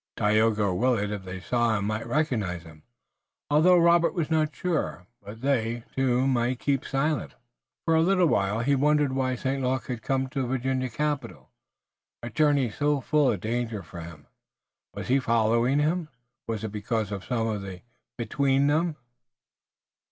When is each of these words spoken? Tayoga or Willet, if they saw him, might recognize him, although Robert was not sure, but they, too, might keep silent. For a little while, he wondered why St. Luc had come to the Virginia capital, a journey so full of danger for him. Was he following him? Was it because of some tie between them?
Tayoga 0.17 0.63
or 0.63 0.73
Willet, 0.73 1.11
if 1.11 1.25
they 1.25 1.39
saw 1.39 1.77
him, 1.77 1.85
might 1.85 2.07
recognize 2.07 2.63
him, 2.63 2.81
although 3.51 3.77
Robert 3.77 4.15
was 4.15 4.31
not 4.31 4.51
sure, 4.55 5.05
but 5.23 5.41
they, 5.41 5.83
too, 5.95 6.25
might 6.25 6.57
keep 6.57 6.83
silent. 6.83 7.35
For 7.85 7.93
a 7.93 8.01
little 8.01 8.25
while, 8.25 8.61
he 8.61 8.73
wondered 8.73 9.13
why 9.13 9.35
St. 9.35 9.61
Luc 9.61 9.85
had 9.85 10.01
come 10.01 10.27
to 10.29 10.41
the 10.41 10.47
Virginia 10.47 10.89
capital, 10.89 11.51
a 12.23 12.31
journey 12.31 12.71
so 12.71 12.99
full 12.99 13.31
of 13.31 13.41
danger 13.41 13.83
for 13.83 13.99
him. 14.01 14.25
Was 14.95 15.07
he 15.09 15.19
following 15.19 15.77
him? 15.77 16.09
Was 16.47 16.63
it 16.63 16.71
because 16.71 17.11
of 17.11 17.23
some 17.23 17.61
tie 17.61 17.83
between 18.17 18.65
them? 18.65 18.95